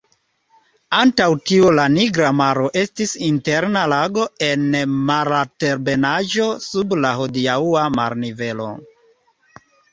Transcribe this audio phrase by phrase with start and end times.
[0.99, 4.65] Antaŭ tio la Nigra Maro estis interna lago en
[5.11, 8.71] malaltebenaĵo, sub la hodiaŭa marnivelo.